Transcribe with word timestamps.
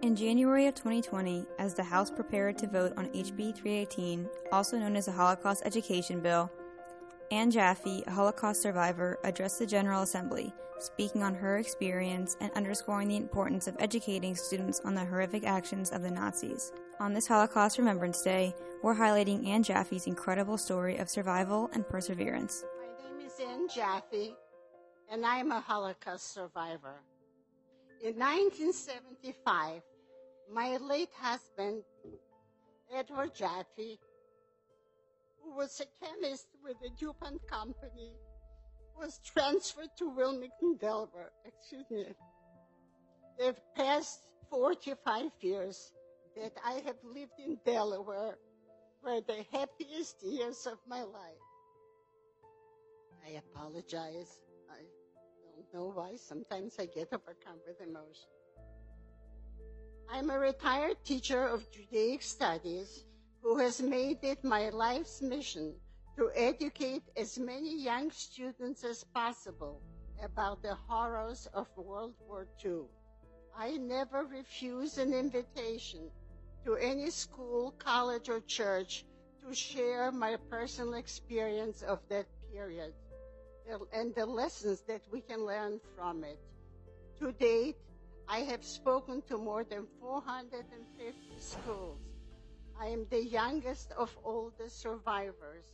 In 0.00 0.14
January 0.14 0.68
of 0.68 0.76
2020, 0.76 1.44
as 1.58 1.74
the 1.74 1.82
House 1.82 2.08
prepared 2.08 2.56
to 2.58 2.68
vote 2.68 2.92
on 2.96 3.08
HB 3.08 3.56
318, 3.56 4.28
also 4.52 4.78
known 4.78 4.94
as 4.94 5.06
the 5.06 5.12
Holocaust 5.12 5.62
Education 5.64 6.20
Bill, 6.20 6.48
Anne 7.32 7.50
Jaffe, 7.50 8.04
a 8.06 8.10
Holocaust 8.12 8.62
survivor, 8.62 9.18
addressed 9.24 9.58
the 9.58 9.66
General 9.66 10.02
Assembly, 10.02 10.54
speaking 10.78 11.24
on 11.24 11.34
her 11.34 11.58
experience 11.58 12.36
and 12.40 12.52
underscoring 12.52 13.08
the 13.08 13.16
importance 13.16 13.66
of 13.66 13.74
educating 13.80 14.36
students 14.36 14.80
on 14.84 14.94
the 14.94 15.04
horrific 15.04 15.44
actions 15.44 15.90
of 15.90 16.02
the 16.02 16.10
Nazis. 16.12 16.70
On 17.00 17.12
this 17.12 17.26
Holocaust 17.26 17.76
Remembrance 17.76 18.22
Day, 18.22 18.54
we're 18.84 18.94
highlighting 18.94 19.48
Anne 19.48 19.64
Jaffe's 19.64 20.06
incredible 20.06 20.58
story 20.58 20.98
of 20.98 21.10
survival 21.10 21.70
and 21.72 21.86
perseverance. 21.88 22.64
My 22.78 23.18
name 23.18 23.26
is 23.26 23.32
Anne 23.40 23.68
Jaffe, 23.68 24.36
and 25.10 25.26
I'm 25.26 25.50
a 25.50 25.60
Holocaust 25.60 26.32
survivor. 26.32 27.02
In 28.00 28.16
1975, 28.16 29.82
my 30.52 30.76
late 30.78 31.12
husband, 31.18 31.82
Edward 32.94 33.34
Jaffe, 33.34 33.98
who 35.42 35.54
was 35.56 35.80
a 35.80 36.04
chemist 36.04 36.46
with 36.62 36.76
the 36.80 36.90
DuPont 36.98 37.46
Company, 37.46 38.12
was 38.96 39.20
transferred 39.24 39.90
to 39.98 40.08
Wilmington, 40.08 40.76
Delaware. 40.80 41.30
Excuse 41.44 41.84
me. 41.90 42.06
The 43.38 43.54
past 43.76 44.22
45 44.50 45.30
years 45.40 45.92
that 46.36 46.52
I 46.64 46.82
have 46.86 46.96
lived 47.04 47.38
in 47.38 47.58
Delaware 47.64 48.38
were 49.04 49.20
the 49.20 49.44
happiest 49.52 50.22
years 50.22 50.66
of 50.66 50.78
my 50.88 51.02
life. 51.02 51.44
I 53.24 53.38
apologize. 53.38 54.40
I 54.70 54.82
don't 55.44 55.74
know 55.74 55.92
why. 55.94 56.16
Sometimes 56.16 56.76
I 56.78 56.86
get 56.86 57.08
overcome 57.12 57.60
with 57.66 57.80
emotion. 57.80 58.30
I'm 60.10 60.30
a 60.30 60.38
retired 60.38 61.04
teacher 61.04 61.46
of 61.46 61.70
Judaic 61.70 62.22
studies 62.22 63.04
who 63.42 63.58
has 63.58 63.80
made 63.80 64.18
it 64.22 64.42
my 64.42 64.70
life's 64.70 65.20
mission 65.20 65.74
to 66.16 66.30
educate 66.34 67.02
as 67.16 67.38
many 67.38 67.82
young 67.82 68.10
students 68.10 68.84
as 68.84 69.04
possible 69.04 69.82
about 70.22 70.62
the 70.62 70.74
horrors 70.74 71.46
of 71.52 71.68
World 71.76 72.14
War 72.26 72.48
II. 72.64 72.86
I 73.56 73.76
never 73.76 74.24
refuse 74.24 74.98
an 74.98 75.12
invitation 75.12 76.10
to 76.64 76.76
any 76.76 77.10
school, 77.10 77.74
college, 77.78 78.28
or 78.28 78.40
church 78.40 79.04
to 79.42 79.54
share 79.54 80.10
my 80.10 80.36
personal 80.50 80.94
experience 80.94 81.82
of 81.82 82.00
that 82.08 82.26
period 82.50 82.94
and 83.92 84.14
the 84.14 84.26
lessons 84.26 84.80
that 84.88 85.02
we 85.12 85.20
can 85.20 85.44
learn 85.44 85.80
from 85.94 86.24
it. 86.24 86.38
To 87.20 87.32
date, 87.32 87.76
I 88.30 88.40
have 88.40 88.62
spoken 88.62 89.22
to 89.28 89.38
more 89.38 89.64
than 89.64 89.86
450 90.00 91.14
schools. 91.38 91.98
I 92.78 92.86
am 92.86 93.06
the 93.10 93.24
youngest 93.24 93.92
of 93.92 94.14
all 94.22 94.52
the 94.58 94.68
survivors 94.68 95.64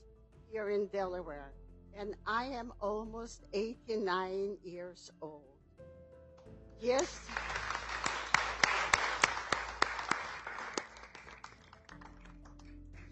here 0.50 0.70
in 0.70 0.86
Delaware, 0.86 1.52
and 1.98 2.14
I 2.28 2.44
am 2.44 2.72
almost 2.80 3.42
89 3.52 4.56
years 4.62 5.10
old. 5.20 5.42
Yes. 6.80 7.20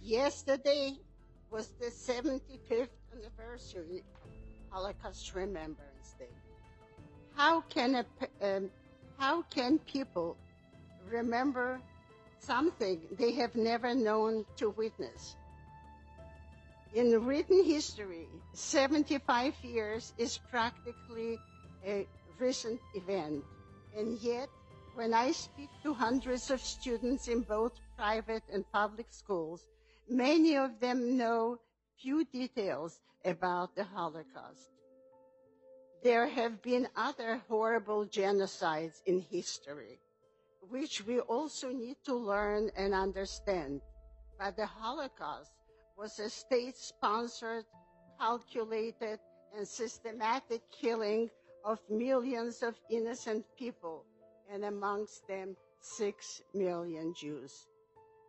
Yesterday 0.01 0.99
was 1.51 1.69
the 1.81 1.87
75th 1.87 2.89
anniversary 3.13 4.05
of 4.15 4.31
Holocaust 4.71 5.35
Remembrance 5.35 6.15
Day. 6.17 6.27
How 7.35 7.63
can 7.63 7.97
a, 7.97 8.07
um, 8.41 8.71
how 9.19 9.43
can 9.43 9.79
people 9.79 10.37
remember 11.11 11.81
something 12.41 13.01
they 13.19 13.33
have 13.33 13.55
never 13.55 13.95
known 13.95 14.45
to 14.57 14.71
witness? 14.71 15.37
In 16.95 17.25
written 17.25 17.65
history, 17.65 18.29
75 18.53 19.55
years 19.63 20.13
is 20.19 20.39
practically 20.51 21.39
a 21.87 22.07
recent 22.39 22.81
event. 22.95 23.43
And 23.97 24.19
yet, 24.19 24.49
when 24.95 25.15
I 25.15 25.33
speak 25.33 25.71
to 25.85 25.95
hundreds 25.95 26.51
of 26.51 26.61
students 26.61 27.29
in 27.29 27.41
both 27.41 27.73
private 27.97 28.43
and 28.53 28.71
public 28.73 29.07
schools, 29.11 29.65
many 30.09 30.57
of 30.57 30.81
them 30.81 31.17
know 31.17 31.59
few 31.99 32.25
details 32.25 33.01
about 33.25 33.75
the 33.75 33.85
Holocaust. 33.85 34.69
There 36.03 36.27
have 36.27 36.61
been 36.63 36.89
other 36.97 37.41
horrible 37.49 38.07
genocides 38.07 39.03
in 39.07 39.21
history, 39.21 40.01
which 40.69 41.07
we 41.07 41.21
also 41.21 41.69
need 41.69 41.97
to 42.07 42.15
learn 42.15 42.71
and 42.77 42.93
understand. 42.93 43.81
But 44.37 44.57
the 44.57 44.67
Holocaust 44.67 45.53
was 45.97 46.19
a 46.19 46.29
state-sponsored, 46.29 47.65
calculated, 48.19 49.21
and 49.57 49.69
systematic 49.69 50.63
killing 50.73 51.31
of 51.65 51.79
millions 51.89 52.65
of 52.65 52.75
innocent 52.91 53.45
people, 53.57 54.05
and 54.51 54.65
amongst 54.65 55.29
them, 55.29 55.57
six 55.81 56.43
million 56.53 57.15
Jews. 57.15 57.69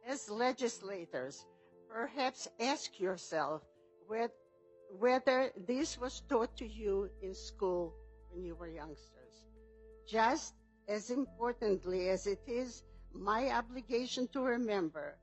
As 0.07 0.29
legislators, 0.29 1.45
perhaps 1.89 2.47
ask 2.59 2.99
yourself 2.99 3.63
whether 4.99 5.51
this 5.67 5.97
was 5.99 6.21
taught 6.29 6.55
to 6.57 6.67
you 6.67 7.09
in 7.21 7.33
school 7.33 7.93
when 8.31 8.43
you 8.43 8.55
were 8.55 8.67
youngsters. 8.67 9.45
Just 10.07 10.53
as 10.87 11.09
importantly 11.09 12.09
as 12.09 12.27
it 12.27 12.41
is 12.47 12.83
my 13.13 13.49
obligation 13.51 14.27
to 14.29 14.41
remember, 14.41 15.15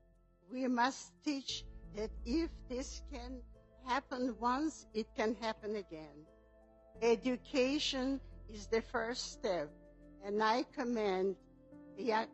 we 0.51 0.67
must 0.67 1.11
teach 1.23 1.63
that 1.95 2.09
if 2.25 2.49
this 2.69 3.01
can 3.11 3.41
happen 3.85 4.35
once, 4.39 4.85
it 4.93 5.07
can 5.15 5.35
happen 5.35 5.75
again. 5.75 6.25
Education 7.01 8.19
is 8.51 8.67
the 8.67 8.81
first 8.81 9.33
step, 9.33 9.69
and 10.25 10.43
I 10.43 10.63
commend, 10.73 11.35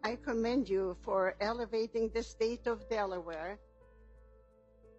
I 0.03 0.17
commend 0.23 0.69
you 0.69 0.97
for 1.01 1.35
elevating 1.39 2.09
the 2.13 2.23
state 2.23 2.67
of 2.67 2.89
Delaware 2.89 3.59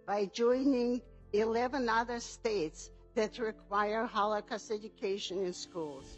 by 0.06 0.26
joining 0.26 1.02
11 1.32 1.88
other 1.88 2.20
states 2.20 2.90
that 3.14 3.38
require 3.38 4.06
Holocaust 4.06 4.70
education 4.70 5.44
in 5.44 5.52
schools. 5.52 6.16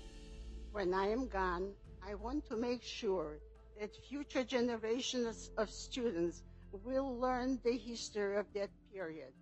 When 0.73 0.95
I 0.95 1.09
am 1.09 1.27
gone, 1.27 1.73
I 2.07 2.15
want 2.15 2.47
to 2.49 2.57
make 2.57 2.83
sure 2.83 3.39
that 3.81 3.97
future 4.09 4.45
generations 4.45 5.51
of 5.57 5.71
students 5.71 6.43
will 6.85 7.19
learn 7.19 7.59
the 7.65 7.77
history 7.77 8.37
of 8.37 8.47
that 8.55 8.71
period. 8.93 9.33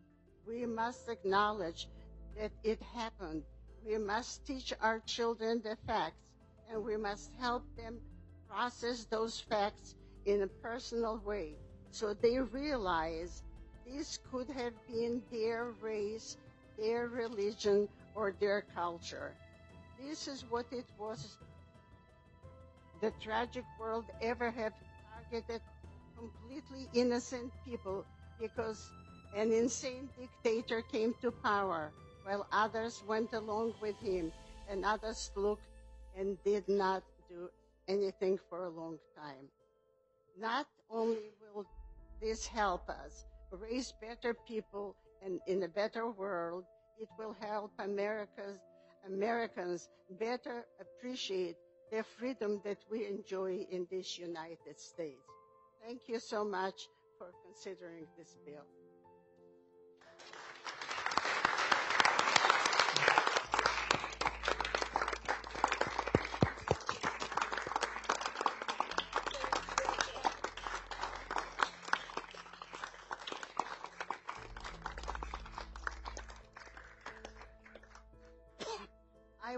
We 0.47 0.65
must 0.65 1.09
acknowledge 1.09 1.89
that 2.39 2.53
it 2.65 2.81
happened. 2.95 3.43
We 3.85 3.99
must 3.99 4.47
teach 4.47 4.73
our 4.81 5.01
children 5.01 5.61
the 5.63 5.77
facts, 5.87 6.23
and 6.71 6.83
we 6.83 6.97
must 6.97 7.31
help 7.39 7.65
them 7.77 7.99
process 8.49 9.05
those 9.05 9.41
facts 9.41 9.97
in 10.25 10.43
a 10.43 10.47
personal 10.47 11.19
way 11.25 11.57
so 11.91 12.15
they 12.15 12.39
realize 12.39 13.43
this 13.95 14.19
could 14.31 14.49
have 14.51 14.75
been 14.87 15.23
their 15.31 15.67
race, 15.81 16.37
their 16.79 17.09
religion, 17.09 17.89
or 18.15 18.35
their 18.41 18.65
culture. 18.75 19.33
This 20.01 20.29
is 20.29 20.45
what 20.51 20.67
it 20.73 20.87
was 20.99 21.37
the 23.01 23.13
tragic 23.23 23.65
world 23.79 24.05
ever 24.21 24.51
have 24.51 24.73
targeted 25.31 25.61
completely 26.17 26.89
innocent 26.95 27.53
people 27.65 28.05
because 28.41 28.91
an 29.37 29.53
insane 29.53 30.09
dictator 30.19 30.83
came 30.83 31.15
to 31.23 31.31
power 31.31 31.91
while 32.25 32.47
others 32.53 33.03
went 33.07 33.33
along 33.33 33.73
with 33.81 33.97
him 34.01 34.33
and 34.69 34.85
others 34.85 35.31
looked 35.37 35.63
and 36.19 36.37
did 36.45 36.69
not 36.69 37.03
do 37.29 37.49
anything 37.87 38.39
for 38.49 38.65
a 38.65 38.69
long 38.71 38.99
time. 39.17 39.47
Not 40.41 40.67
only 40.91 41.31
will 41.55 41.67
this 42.21 42.47
help 42.47 42.89
us, 42.89 43.25
raise 43.51 43.93
better 44.01 44.35
people 44.47 44.95
and 45.25 45.41
in 45.47 45.63
a 45.63 45.69
better 45.69 46.11
world, 46.11 46.65
it 47.01 47.09
will 47.19 47.35
help 47.41 47.73
America's 47.79 48.59
Americans 49.07 49.89
better 50.21 50.65
appreciate 50.81 51.57
the 51.91 52.03
freedom 52.03 52.61
that 52.65 52.79
we 52.91 53.07
enjoy 53.07 53.67
in 53.71 53.87
this 53.91 54.19
United 54.19 54.79
States. 54.79 55.23
Thank 55.85 56.01
you 56.09 56.19
so 56.19 56.45
much 56.45 56.89
for 57.17 57.33
considering 57.47 58.07
this 58.19 58.37
bill. 58.45 58.67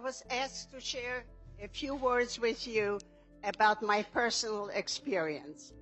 Was 0.01 0.25
asked 0.31 0.73
to 0.73 0.81
share 0.81 1.25
a 1.63 1.69
few 1.69 1.95
words 1.95 2.41
with 2.41 2.67
you 2.67 2.99
about 3.45 3.83
my 3.83 4.03
personal 4.03 4.69
experience. 4.69 5.73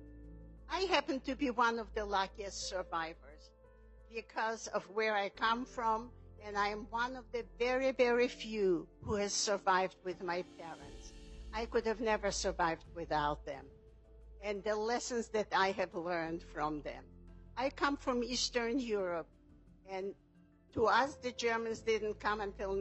I 0.69 0.81
happen 0.81 1.19
to 1.21 1.35
be 1.35 1.49
one 1.49 1.79
of 1.79 1.87
the 1.95 2.05
luckiest 2.05 2.69
survivors 2.69 3.49
because 4.13 4.67
of 4.67 4.83
where 4.93 5.15
I 5.15 5.29
come 5.29 5.65
from, 5.65 6.11
and 6.45 6.57
I 6.57 6.67
am 6.69 6.87
one 6.89 7.15
of 7.15 7.25
the 7.31 7.45
very, 7.57 7.91
very 7.91 8.27
few 8.27 8.87
who 9.03 9.15
has 9.15 9.33
survived 9.33 9.95
with 10.03 10.21
my 10.21 10.43
parents. 10.59 11.13
I 11.53 11.65
could 11.65 11.85
have 11.85 12.01
never 12.01 12.31
survived 12.31 12.85
without 12.95 13.45
them, 13.45 13.65
and 14.43 14.63
the 14.63 14.75
lessons 14.75 15.29
that 15.29 15.47
I 15.55 15.71
have 15.71 15.95
learned 15.95 16.43
from 16.53 16.81
them. 16.81 17.03
I 17.57 17.69
come 17.69 17.97
from 17.97 18.23
Eastern 18.23 18.79
Europe, 18.79 19.27
and 19.89 20.13
to 20.73 20.85
us, 20.85 21.15
the 21.15 21.31
Germans 21.31 21.79
didn't 21.81 22.19
come 22.19 22.41
until 22.41 22.73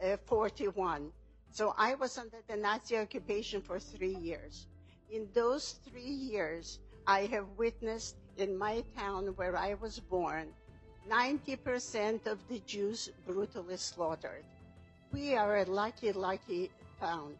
1941. 0.00 1.12
So 1.50 1.74
I 1.76 1.94
was 1.94 2.16
under 2.16 2.38
the 2.48 2.56
Nazi 2.56 2.96
occupation 2.96 3.60
for 3.60 3.78
three 3.78 4.16
years. 4.16 4.66
In 5.10 5.28
those 5.34 5.80
three 5.90 6.02
years, 6.02 6.78
I 7.06 7.26
have 7.26 7.46
witnessed 7.56 8.16
in 8.36 8.56
my 8.56 8.84
town 8.96 9.26
where 9.36 9.56
I 9.56 9.74
was 9.74 9.98
born, 9.98 10.48
90% 11.10 12.26
of 12.26 12.38
the 12.48 12.60
Jews 12.60 13.10
brutally 13.26 13.76
slaughtered. 13.76 14.44
We 15.12 15.34
are 15.34 15.58
a 15.58 15.64
lucky, 15.64 16.12
lucky 16.12 16.70
town. 17.00 17.34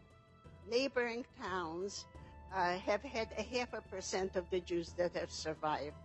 Neighboring 0.69 1.25
towns 1.41 2.05
uh, 2.53 2.77
have 2.79 3.01
had 3.01 3.29
a 3.37 3.43
half 3.43 3.73
a 3.73 3.81
percent 3.81 4.35
of 4.35 4.49
the 4.49 4.59
Jews 4.59 4.91
that 4.97 5.15
have 5.15 5.31
survived. 5.31 5.95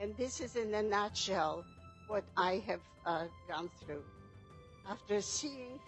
And 0.00 0.16
this 0.16 0.40
is 0.40 0.56
in 0.56 0.72
a 0.72 0.82
nutshell 0.82 1.64
what 2.08 2.24
I 2.36 2.62
have 2.66 2.80
uh, 3.04 3.26
gone 3.48 3.70
through. 3.84 4.02
After 4.88 5.20
seeing 5.20 5.78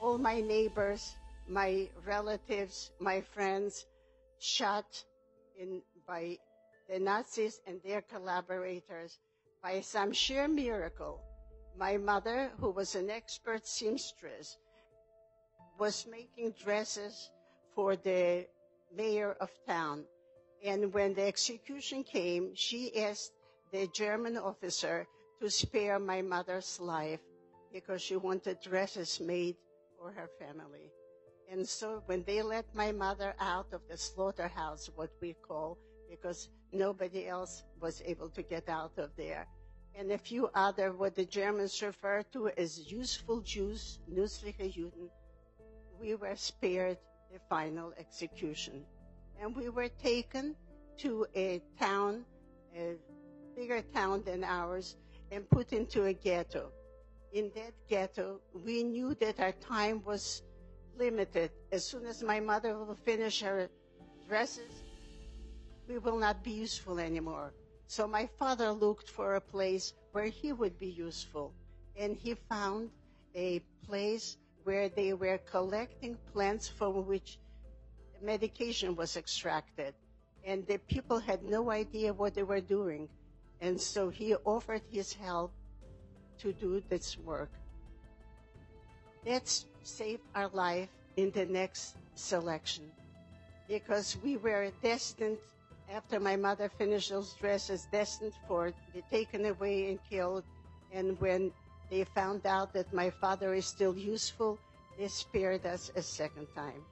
all 0.00 0.18
my 0.18 0.40
neighbors, 0.40 1.16
my 1.48 1.88
relatives, 2.06 2.90
my 3.00 3.20
friends 3.20 3.86
shot 4.38 5.04
in 5.58 5.82
by 6.06 6.38
the 6.88 6.98
Nazis 6.98 7.60
and 7.66 7.80
their 7.82 8.02
collaborators. 8.02 9.18
By 9.62 9.80
some 9.80 10.12
sheer 10.12 10.46
miracle, 10.46 11.20
my 11.76 11.96
mother, 11.96 12.50
who 12.60 12.70
was 12.70 12.94
an 12.94 13.10
expert 13.10 13.66
seamstress, 13.66 14.56
was 15.78 16.06
making 16.06 16.54
dresses 16.62 17.30
for 17.74 17.96
the 17.96 18.46
mayor 18.94 19.36
of 19.40 19.50
town. 19.66 20.04
And 20.64 20.92
when 20.94 21.14
the 21.14 21.26
execution 21.26 22.04
came, 22.04 22.54
she 22.54 22.96
asked 23.02 23.32
the 23.72 23.88
German 23.88 24.36
officer 24.36 25.06
to 25.40 25.50
spare 25.50 25.98
my 25.98 26.22
mother's 26.22 26.80
life 26.80 27.20
because 27.72 28.00
she 28.00 28.16
wanted 28.16 28.60
dresses 28.60 29.20
made 29.20 29.56
for 29.98 30.12
her 30.12 30.28
family. 30.38 30.90
And 31.50 31.66
so 31.66 32.02
when 32.06 32.22
they 32.24 32.42
let 32.42 32.74
my 32.74 32.92
mother 32.92 33.34
out 33.40 33.72
of 33.72 33.80
the 33.88 33.96
slaughterhouse, 33.96 34.90
what 34.94 35.10
we 35.20 35.34
call, 35.34 35.78
because 36.10 36.48
nobody 36.72 37.26
else 37.26 37.64
was 37.80 38.02
able 38.04 38.28
to 38.30 38.42
get 38.42 38.68
out 38.68 38.92
of 38.98 39.10
there, 39.16 39.46
and 39.94 40.12
a 40.12 40.18
few 40.18 40.48
other, 40.54 40.92
what 40.92 41.16
the 41.16 41.24
Germans 41.24 41.82
refer 41.82 42.22
to 42.32 42.48
as 42.56 42.90
useful 42.92 43.40
Jews, 43.40 43.98
nützliche 44.08 44.72
Juden, 44.72 45.08
we 45.98 46.14
were 46.14 46.36
spared 46.36 46.98
the 47.32 47.40
final 47.48 47.92
execution. 47.98 48.84
And 49.40 49.56
we 49.56 49.68
were 49.70 49.88
taken 49.88 50.54
to 50.98 51.26
a 51.34 51.60
town, 51.78 52.24
a 52.76 52.94
bigger 53.56 53.82
town 53.94 54.22
than 54.24 54.44
ours, 54.44 54.96
and 55.32 55.48
put 55.50 55.72
into 55.72 56.04
a 56.04 56.12
ghetto. 56.12 56.70
In 57.32 57.50
that 57.54 57.74
ghetto, 57.88 58.40
we 58.64 58.82
knew 58.82 59.14
that 59.16 59.38
our 59.38 59.52
time 59.52 60.02
was 60.04 60.42
limited. 60.98 61.50
As 61.70 61.84
soon 61.84 62.06
as 62.06 62.22
my 62.22 62.40
mother 62.40 62.76
will 62.78 62.94
finish 62.94 63.42
her 63.42 63.68
dresses, 64.28 64.82
we 65.88 65.98
will 65.98 66.16
not 66.18 66.42
be 66.42 66.50
useful 66.52 66.98
anymore. 66.98 67.52
So 67.86 68.06
my 68.06 68.26
father 68.38 68.70
looked 68.72 69.08
for 69.10 69.34
a 69.34 69.40
place 69.40 69.94
where 70.12 70.26
he 70.26 70.52
would 70.52 70.78
be 70.78 70.88
useful. 70.88 71.52
And 71.96 72.16
he 72.16 72.34
found 72.34 72.90
a 73.34 73.60
place 73.86 74.36
where 74.64 74.88
they 74.88 75.12
were 75.12 75.38
collecting 75.38 76.16
plants 76.32 76.68
from 76.68 77.06
which 77.06 77.38
medication 78.22 78.96
was 78.96 79.16
extracted. 79.16 79.94
And 80.44 80.66
the 80.66 80.78
people 80.78 81.18
had 81.18 81.42
no 81.42 81.70
idea 81.70 82.12
what 82.12 82.34
they 82.34 82.42
were 82.42 82.60
doing. 82.60 83.08
And 83.60 83.80
so 83.80 84.08
he 84.08 84.34
offered 84.34 84.82
his 84.90 85.12
help 85.12 85.52
to 86.40 86.52
do 86.52 86.82
this 86.88 87.18
work. 87.18 87.50
That 89.24 89.48
saved 89.82 90.22
our 90.34 90.48
life 90.48 90.88
in 91.16 91.30
the 91.32 91.44
next 91.46 91.96
selection 92.14 92.84
because 93.68 94.16
we 94.24 94.36
were 94.38 94.70
destined, 94.82 95.36
after 95.92 96.18
my 96.18 96.36
mother 96.36 96.68
finished 96.68 97.10
those 97.10 97.34
dresses, 97.34 97.86
destined 97.92 98.32
for 98.46 98.72
be 98.94 99.02
taken 99.10 99.44
away 99.46 99.88
and 99.90 99.98
killed. 100.08 100.44
And 100.92 101.20
when 101.20 101.52
they 101.90 102.04
found 102.04 102.46
out 102.46 102.72
that 102.72 102.92
my 102.92 103.10
father 103.10 103.54
is 103.54 103.66
still 103.66 103.96
useful, 103.96 104.58
they 104.98 105.08
spared 105.08 105.66
us 105.66 105.92
a 105.96 106.02
second 106.02 106.46
time. 106.54 106.82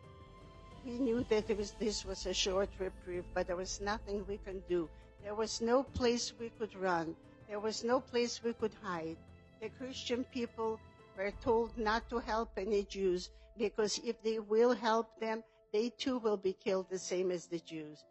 We 0.84 0.99
knew 0.99 1.25
that 1.31 1.49
was, 1.56 1.72
this 1.81 2.04
was 2.04 2.26
a 2.26 2.34
short 2.34 2.69
reprieve, 2.78 3.25
but 3.34 3.46
there 3.49 3.56
was 3.56 3.81
nothing 3.81 4.25
we 4.28 4.37
could 4.38 4.66
do. 4.69 4.88
There 5.25 5.34
was 5.34 5.60
no 5.60 5.82
place 5.82 6.32
we 6.38 6.50
could 6.58 6.75
run. 6.76 7.16
There 7.49 7.58
was 7.58 7.82
no 7.84 8.00
place 8.00 8.40
we 8.44 8.52
could 8.52 8.72
hide. 8.82 9.16
The 9.61 9.69
Christian 9.70 10.25
people 10.25 10.79
were 11.17 11.32
told 11.43 11.76
not 11.79 12.08
to 12.11 12.19
help 12.19 12.50
any 12.56 12.85
Jews 12.85 13.31
because 13.56 13.99
if 14.05 14.23
they 14.23 14.38
will 14.38 14.75
help 14.75 15.19
them, 15.19 15.43
they 15.73 15.91
too 15.91 16.19
will 16.19 16.37
be 16.37 16.53
killed 16.53 16.88
the 16.91 16.99
same 16.99 17.31
as 17.31 17.47
the 17.47 17.58
Jews. 17.61 18.05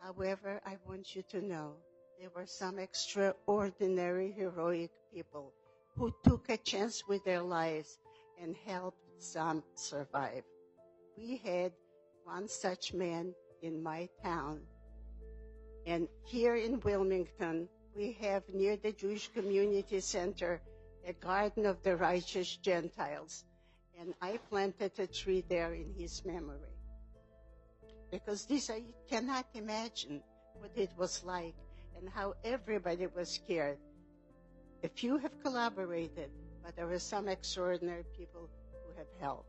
However, 0.00 0.60
I 0.66 0.78
want 0.86 1.14
you 1.14 1.22
to 1.30 1.40
know 1.40 1.74
there 2.18 2.30
were 2.34 2.46
some 2.46 2.78
extraordinary 2.78 4.32
heroic 4.32 4.90
people 5.12 5.52
who 5.96 6.12
took 6.24 6.48
a 6.48 6.56
chance 6.56 7.06
with 7.06 7.24
their 7.24 7.42
lives 7.42 7.98
and 8.40 8.56
helped 8.64 8.98
some 9.18 9.62
survive. 9.74 10.44
We 11.16 11.36
had 11.44 11.72
one 12.24 12.48
such 12.48 12.94
man 12.94 13.34
in 13.62 13.82
my 13.82 14.08
town 14.22 14.62
and 15.86 16.08
here 16.24 16.54
in 16.54 16.80
Wilmington, 16.80 17.68
we 17.96 18.12
have 18.20 18.42
near 18.52 18.76
the 18.76 18.92
Jewish 18.92 19.28
Community 19.32 20.00
Center 20.00 20.60
a 21.06 21.12
garden 21.14 21.66
of 21.66 21.82
the 21.82 21.96
righteous 21.96 22.56
Gentiles. 22.56 23.44
And 24.00 24.14
I 24.20 24.38
planted 24.50 24.92
a 24.98 25.06
tree 25.06 25.44
there 25.48 25.74
in 25.74 25.92
his 25.98 26.24
memory. 26.24 26.58
Because 28.10 28.46
this, 28.46 28.70
I 28.70 28.82
cannot 29.08 29.46
imagine 29.54 30.22
what 30.54 30.70
it 30.76 30.90
was 30.96 31.22
like 31.24 31.54
and 31.98 32.08
how 32.08 32.34
everybody 32.44 33.06
was 33.06 33.30
scared. 33.30 33.78
A 34.84 34.88
few 34.88 35.16
have 35.18 35.32
collaborated, 35.42 36.30
but 36.64 36.74
there 36.76 36.86
were 36.86 36.98
some 36.98 37.28
extraordinary 37.28 38.04
people 38.16 38.48
who 38.86 38.98
have 38.98 39.06
helped. 39.20 39.48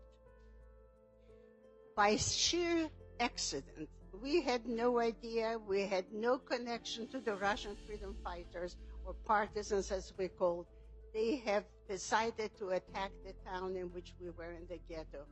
By 1.95 2.15
sheer 2.17 2.89
accident, 3.19 3.89
we 4.22 4.41
had 4.41 4.65
no 4.67 5.00
idea, 5.00 5.58
we 5.67 5.82
had 5.88 6.05
no 6.13 6.38
connection 6.38 7.08
to 7.08 7.20
the 7.20 7.36
Russian 7.36 7.75
freedom 7.88 8.15
fighters 8.24 8.75
or 9.05 9.13
partisans 9.25 9.91
as 9.91 10.13
we 10.17 10.27
called. 10.27 10.67
They 11.13 11.38
have 11.46 11.63
decided 11.89 12.51
to 12.60 12.70
attack 12.70 13.12
the 13.25 13.34
town 13.50 13.75
in 13.75 13.88
which 13.88 14.13
we 14.22 14.29
were 14.29 14.51
in 14.51 14.65
the 14.67 14.79
ghetto. 14.88 15.25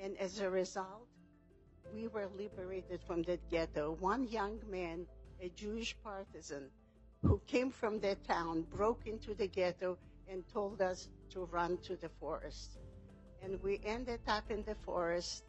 And 0.00 0.16
as 0.18 0.40
a 0.40 0.50
result, 0.50 1.06
we 1.94 2.08
were 2.08 2.28
liberated 2.36 3.00
from 3.06 3.22
that 3.24 3.48
ghetto. 3.50 3.96
One 4.00 4.28
young 4.28 4.58
man, 4.70 5.06
a 5.40 5.48
Jewish 5.50 5.96
partisan, 6.02 6.70
who 7.22 7.40
came 7.46 7.70
from 7.70 8.00
that 8.00 8.24
town, 8.26 8.66
broke 8.74 9.06
into 9.06 9.34
the 9.34 9.46
ghetto 9.46 9.98
and 10.28 10.42
told 10.52 10.80
us 10.80 11.08
to 11.30 11.44
run 11.46 11.78
to 11.78 11.96
the 11.96 12.08
forest. 12.08 12.78
And 13.42 13.62
we 13.62 13.80
ended 13.84 14.20
up 14.26 14.50
in 14.50 14.64
the 14.64 14.74
forest 14.74 15.44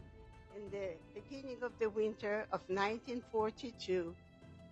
in 0.56 0.70
the 0.70 0.90
beginning 1.14 1.58
of 1.64 1.72
the 1.80 1.90
winter 1.90 2.46
of 2.52 2.62
1942 2.68 4.16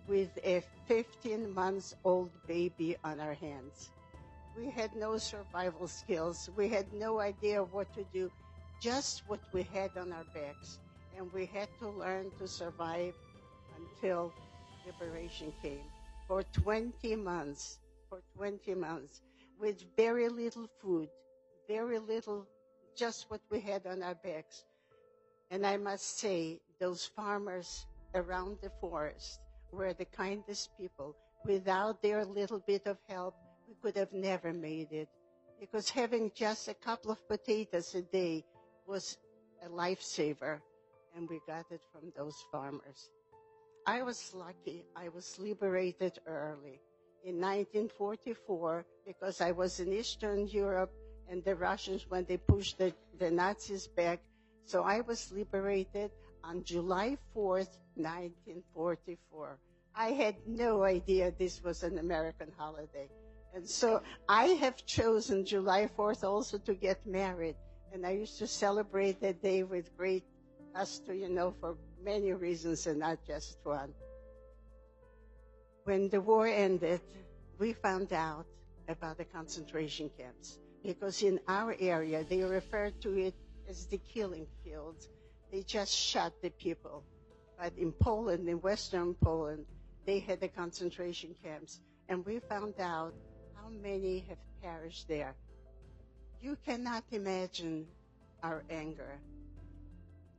with 0.06 0.30
a 0.44 0.62
15 0.86 1.52
months 1.52 1.94
old 2.04 2.30
baby 2.46 2.96
on 3.04 3.20
our 3.20 3.34
hands. 3.34 3.90
We 4.56 4.70
had 4.70 4.94
no 4.94 5.16
survival 5.16 5.88
skills. 5.88 6.50
We 6.56 6.68
had 6.68 6.92
no 6.92 7.20
idea 7.20 7.62
what 7.62 7.92
to 7.94 8.04
do, 8.12 8.30
just 8.80 9.22
what 9.26 9.40
we 9.52 9.62
had 9.62 9.90
on 9.96 10.12
our 10.12 10.26
backs. 10.34 10.78
And 11.16 11.32
we 11.32 11.46
had 11.46 11.68
to 11.80 11.88
learn 11.88 12.30
to 12.38 12.46
survive 12.46 13.14
until 13.78 14.32
liberation 14.86 15.52
came. 15.62 15.84
For 16.28 16.42
20 16.52 17.16
months, 17.16 17.78
for 18.08 18.20
20 18.36 18.74
months, 18.74 19.22
with 19.60 19.82
very 19.96 20.28
little 20.28 20.68
food, 20.80 21.08
very 21.68 21.98
little, 21.98 22.46
just 22.96 23.30
what 23.30 23.40
we 23.50 23.60
had 23.60 23.86
on 23.86 24.02
our 24.02 24.14
backs. 24.14 24.64
And 25.52 25.66
I 25.66 25.76
must 25.76 26.18
say, 26.18 26.62
those 26.80 27.04
farmers 27.04 27.84
around 28.14 28.56
the 28.62 28.70
forest 28.80 29.38
were 29.70 29.92
the 29.92 30.06
kindest 30.06 30.70
people. 30.78 31.14
Without 31.44 32.00
their 32.00 32.24
little 32.24 32.60
bit 32.66 32.86
of 32.86 32.96
help, 33.06 33.34
we 33.68 33.74
could 33.82 33.94
have 33.98 34.14
never 34.14 34.54
made 34.54 34.90
it. 34.92 35.10
Because 35.60 35.90
having 35.90 36.32
just 36.34 36.68
a 36.68 36.74
couple 36.74 37.10
of 37.10 37.28
potatoes 37.28 37.94
a 37.94 38.00
day 38.00 38.44
was 38.86 39.18
a 39.62 39.68
lifesaver. 39.68 40.60
and 41.14 41.28
we 41.28 41.38
got 41.46 41.66
it 41.70 41.82
from 41.92 42.10
those 42.16 42.42
farmers. 42.50 43.10
I 43.86 44.02
was 44.02 44.32
lucky. 44.34 44.86
I 44.96 45.10
was 45.10 45.38
liberated 45.38 46.18
early 46.26 46.80
in 47.24 47.36
1944 47.36 48.86
because 49.06 49.42
I 49.42 49.52
was 49.52 49.80
in 49.80 49.92
Eastern 49.92 50.46
Europe 50.48 50.92
and 51.28 51.44
the 51.44 51.54
Russians 51.54 52.06
when 52.08 52.24
they 52.24 52.38
pushed 52.38 52.78
the, 52.78 52.94
the 53.18 53.30
Nazis 53.30 53.86
back. 53.86 54.20
So 54.64 54.82
I 54.84 55.00
was 55.00 55.30
liberated 55.32 56.10
on 56.44 56.64
July 56.64 57.18
4th, 57.34 57.76
1944. 57.96 59.58
I 59.94 60.08
had 60.10 60.36
no 60.46 60.82
idea 60.84 61.30
this 61.30 61.62
was 61.62 61.82
an 61.82 61.98
American 61.98 62.50
holiday. 62.56 63.08
And 63.54 63.68
so 63.68 64.02
I 64.28 64.44
have 64.64 64.84
chosen 64.86 65.44
July 65.44 65.88
4th 65.98 66.24
also 66.24 66.58
to 66.58 66.74
get 66.74 67.04
married. 67.06 67.56
And 67.92 68.06
I 68.06 68.12
used 68.12 68.38
to 68.38 68.46
celebrate 68.46 69.20
that 69.20 69.42
day 69.42 69.62
with 69.62 69.94
great 69.96 70.24
gusto, 70.74 71.12
you 71.12 71.28
know, 71.28 71.54
for 71.60 71.76
many 72.02 72.32
reasons 72.32 72.86
and 72.86 72.98
not 73.00 73.18
just 73.26 73.58
one. 73.64 73.92
When 75.84 76.08
the 76.08 76.20
war 76.20 76.46
ended, 76.46 77.00
we 77.58 77.74
found 77.74 78.12
out 78.12 78.46
about 78.88 79.18
the 79.18 79.24
concentration 79.24 80.10
camps 80.16 80.58
because 80.82 81.22
in 81.22 81.38
our 81.46 81.76
area, 81.78 82.24
they 82.24 82.42
referred 82.42 83.00
to 83.02 83.16
it 83.18 83.34
as 83.68 83.86
the 83.86 83.98
killing 83.98 84.46
fields. 84.64 85.08
They 85.50 85.62
just 85.62 85.94
shot 85.94 86.32
the 86.42 86.50
people. 86.50 87.04
But 87.58 87.72
in 87.76 87.92
Poland, 87.92 88.48
in 88.48 88.60
Western 88.60 89.14
Poland, 89.14 89.66
they 90.06 90.18
had 90.18 90.40
the 90.40 90.48
concentration 90.48 91.34
camps. 91.42 91.80
And 92.08 92.24
we 92.24 92.40
found 92.40 92.74
out 92.80 93.14
how 93.54 93.68
many 93.68 94.24
have 94.28 94.38
perished 94.62 95.08
there. 95.08 95.34
You 96.40 96.56
cannot 96.66 97.04
imagine 97.12 97.86
our 98.42 98.64
anger. 98.70 99.18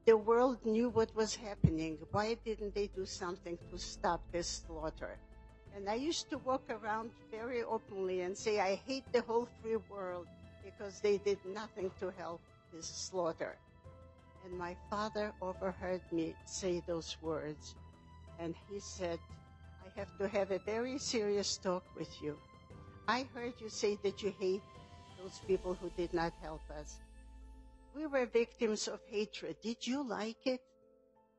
The 0.06 0.18
world 0.18 0.66
knew 0.66 0.90
what 0.90 1.16
was 1.16 1.34
happening. 1.34 1.98
Why 2.12 2.36
didn't 2.44 2.76
they 2.76 2.88
do 2.88 3.06
something 3.06 3.58
to 3.72 3.78
stop 3.78 4.22
this 4.32 4.64
slaughter? 4.68 5.18
And 5.76 5.90
I 5.90 5.96
used 5.96 6.30
to 6.30 6.38
walk 6.40 6.64
around 6.70 7.12
very 7.32 7.64
openly 7.64 8.22
and 8.22 8.38
say, 8.38 8.60
I 8.60 8.76
hate 8.86 9.06
the 9.14 9.22
whole 9.22 9.48
free 9.62 9.78
world 9.90 10.28
because 10.64 11.00
they 11.00 11.18
did 11.18 11.40
nothing 11.46 11.90
to 12.00 12.12
help 12.18 12.42
this 12.74 12.88
slaughter. 12.88 13.58
And 14.46 14.58
my 14.58 14.76
father 14.90 15.32
overheard 15.42 16.02
me 16.12 16.36
say 16.46 16.82
those 16.86 17.16
words. 17.22 17.76
And 18.40 18.56
he 18.70 18.80
said, 18.80 19.20
I 19.86 20.00
have 20.00 20.18
to 20.18 20.28
have 20.28 20.52
a 20.52 20.60
very 20.60 20.98
serious 20.98 21.58
talk 21.58 21.84
with 21.98 22.10
you. 22.22 22.36
I 23.08 23.26
heard 23.34 23.54
you 23.60 23.70
say 23.70 23.98
that 24.04 24.24
you 24.24 24.34
hate 24.40 24.64
those 25.22 25.40
people 25.48 25.78
who 25.80 25.90
did 25.96 26.14
not 26.14 26.34
help 26.42 26.62
us. 26.78 27.00
We 27.96 28.08
were 28.08 28.26
victims 28.26 28.88
of 28.88 29.00
hatred. 29.08 29.58
Did 29.62 29.86
you 29.86 30.08
like 30.08 30.46
it? 30.46 30.62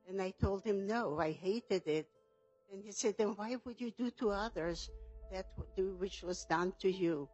And 0.09 0.21
I 0.23 0.33
told 0.41 0.64
him, 0.64 0.87
no, 0.87 1.19
I 1.19 1.33
hated 1.33 1.87
it. 1.87 2.07
And 2.73 2.83
he 2.83 2.93
said, 2.93 3.17
then 3.19 3.35
why 3.37 3.57
would 3.64 3.81
you 3.81 3.91
do 3.91 4.11
to 4.21 4.31
others 4.31 4.91
that 5.33 5.47
which 5.76 6.23
was 6.23 6.45
done 6.45 6.73
to 6.81 6.91
you? 6.91 7.29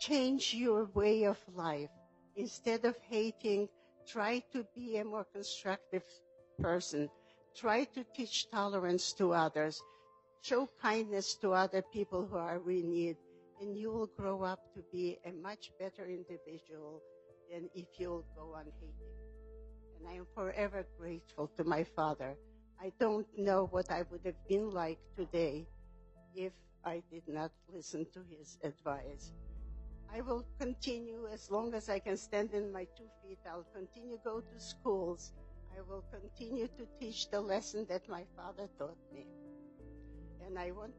Change 0.00 0.54
your 0.54 0.86
way 0.94 1.24
of 1.24 1.38
life. 1.54 1.90
Instead 2.40 2.86
of 2.86 2.96
hating, 3.02 3.68
try 4.06 4.42
to 4.50 4.64
be 4.74 4.96
a 4.96 5.04
more 5.04 5.26
constructive 5.34 6.02
person. 6.58 7.06
Try 7.54 7.84
to 7.84 8.02
teach 8.16 8.50
tolerance 8.50 9.12
to 9.20 9.34
others. 9.34 9.82
Show 10.40 10.70
kindness 10.80 11.34
to 11.42 11.52
other 11.52 11.82
people 11.92 12.26
who 12.26 12.38
are 12.38 12.56
in 12.70 12.88
need. 12.90 13.16
And 13.60 13.76
you 13.76 13.92
will 13.92 14.08
grow 14.16 14.42
up 14.42 14.60
to 14.74 14.80
be 14.90 15.18
a 15.26 15.32
much 15.32 15.70
better 15.78 16.06
individual 16.06 17.02
than 17.52 17.68
if 17.74 17.88
you'll 17.98 18.24
go 18.34 18.54
on 18.54 18.64
hating. 18.80 19.12
And 19.98 20.08
I 20.08 20.14
am 20.14 20.26
forever 20.34 20.86
grateful 20.98 21.50
to 21.58 21.64
my 21.64 21.84
father. 21.84 22.38
I 22.80 22.90
don't 22.98 23.26
know 23.36 23.68
what 23.70 23.90
I 23.90 24.04
would 24.10 24.24
have 24.24 24.48
been 24.48 24.70
like 24.70 24.98
today 25.14 25.66
if 26.34 26.54
I 26.86 27.02
did 27.12 27.28
not 27.28 27.52
listen 27.70 28.06
to 28.14 28.20
his 28.30 28.56
advice. 28.64 29.30
I 30.12 30.20
will 30.22 30.44
continue 30.58 31.28
as 31.32 31.50
long 31.50 31.74
as 31.74 31.88
I 31.88 31.98
can 32.00 32.16
stand 32.16 32.52
in 32.52 32.72
my 32.72 32.84
two 32.96 33.08
feet. 33.22 33.38
I'll 33.48 33.66
continue 33.74 34.16
to 34.16 34.22
go 34.24 34.40
to 34.40 34.60
schools. 34.60 35.32
I 35.76 35.80
will 35.88 36.04
continue 36.10 36.66
to 36.66 36.86
teach 36.98 37.30
the 37.30 37.40
lesson 37.40 37.86
that 37.88 38.08
my 38.08 38.24
father 38.36 38.68
taught 38.78 38.98
me. 39.14 39.26
And 40.44 40.58
I 40.58 40.72
want 40.72 40.92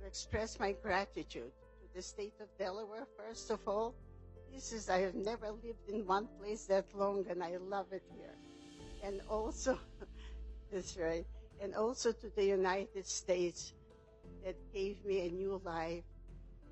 to 0.00 0.06
express 0.06 0.58
my 0.58 0.72
gratitude 0.72 1.52
to 1.80 1.94
the 1.94 2.02
state 2.02 2.34
of 2.40 2.48
Delaware, 2.58 3.06
first 3.16 3.50
of 3.50 3.60
all, 3.66 3.94
this 4.52 4.72
is, 4.72 4.88
I 4.88 5.00
have 5.00 5.14
never 5.14 5.50
lived 5.50 5.88
in 5.88 6.06
one 6.06 6.26
place 6.40 6.64
that 6.66 6.86
long 6.94 7.24
and 7.28 7.42
I 7.42 7.56
love 7.56 7.92
it 7.92 8.02
here. 8.16 8.34
And 9.04 9.20
also, 9.28 9.78
that's 10.72 10.96
right, 10.96 11.26
and 11.60 11.74
also 11.74 12.12
to 12.12 12.30
the 12.34 12.44
United 12.44 13.06
States 13.06 13.74
that 14.44 14.56
gave 14.72 15.04
me 15.04 15.26
a 15.26 15.30
new 15.30 15.60
life 15.64 16.04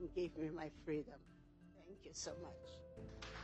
and 0.00 0.15
gave 0.15 0.37
me 0.37 0.50
my 0.50 0.71
freedom. 0.85 1.19
Thank 1.87 2.05
you 2.05 2.12
so 2.12 2.33
much. 2.43 3.36